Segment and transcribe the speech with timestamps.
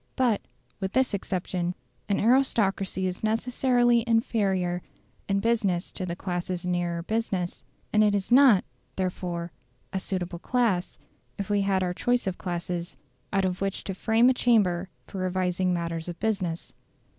[0.15, 0.41] But,
[0.79, 1.75] with this exception,
[2.09, 4.81] an aristocracy is necessarily inferior
[5.29, 8.63] in business to the classes nearer business; and it is not,
[8.95, 9.51] therefore,
[9.93, 10.97] a suitable class,
[11.37, 12.97] if we had our choice of classes,
[13.31, 16.73] out of which to frame a chamber for revising matters of business.